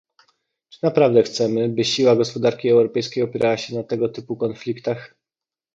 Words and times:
Czy 0.69 0.79
naprawdę 0.83 1.23
chcemy, 1.23 1.69
by 1.69 1.83
siła 1.85 2.15
gospodarki 2.15 2.69
europejskiej 2.69 3.23
opierała 3.23 3.57
się 3.57 3.75
na 3.75 3.83
tego 3.83 4.09
typu 4.09 4.35
konfliktach 4.37 5.15